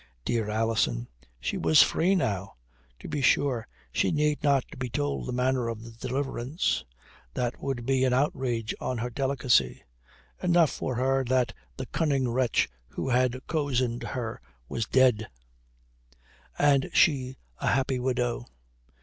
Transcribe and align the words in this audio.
Dear 0.25 0.49
Alison! 0.49 1.07
She 1.39 1.59
was 1.59 1.83
free 1.83 2.15
now. 2.15 2.55
To 3.01 3.07
be 3.07 3.21
sure, 3.21 3.67
she 3.91 4.09
need 4.09 4.41
not 4.41 4.65
be 4.79 4.89
told 4.89 5.27
the 5.27 5.31
manner 5.31 5.67
of 5.67 5.83
the 5.83 5.91
deliverance. 5.91 6.83
That 7.35 7.61
would 7.61 7.85
be 7.85 8.03
an 8.03 8.11
outrage 8.11 8.73
on 8.81 8.97
her 8.97 9.11
delicacy. 9.11 9.83
Enough 10.41 10.71
for 10.71 10.95
her 10.95 11.23
that 11.25 11.53
the 11.77 11.85
cunning 11.85 12.27
wretch 12.31 12.67
who 12.87 13.09
had 13.09 13.45
cozened 13.45 14.01
her 14.01 14.41
was 14.67 14.87
dead, 14.87 15.27
and 16.57 16.89
she 16.95 17.37
a 17.59 17.67
happy 17.67 17.99
widow. 17.99 18.47